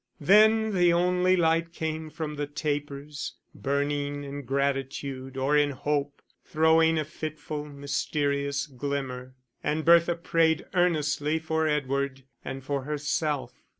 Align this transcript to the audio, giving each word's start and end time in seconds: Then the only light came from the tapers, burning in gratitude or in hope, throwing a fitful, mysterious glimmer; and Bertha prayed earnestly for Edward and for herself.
Then 0.19 0.73
the 0.73 0.91
only 0.91 1.35
light 1.37 1.73
came 1.73 2.09
from 2.09 2.33
the 2.35 2.47
tapers, 2.47 3.35
burning 3.53 4.23
in 4.23 4.41
gratitude 4.45 5.37
or 5.37 5.55
in 5.55 5.69
hope, 5.69 6.23
throwing 6.43 6.97
a 6.97 7.05
fitful, 7.05 7.65
mysterious 7.65 8.65
glimmer; 8.65 9.35
and 9.63 9.85
Bertha 9.85 10.15
prayed 10.15 10.65
earnestly 10.73 11.37
for 11.37 11.67
Edward 11.67 12.23
and 12.43 12.63
for 12.63 12.81
herself. 12.81 13.53